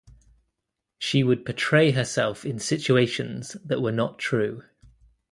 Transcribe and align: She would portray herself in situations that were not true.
She 0.97 1.23
would 1.23 1.45
portray 1.45 1.91
herself 1.91 2.43
in 2.43 2.57
situations 2.57 3.53
that 3.63 3.83
were 3.83 3.91
not 3.91 4.17
true. 4.17 4.63